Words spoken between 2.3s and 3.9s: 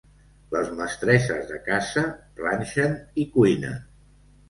planxen i cuinen.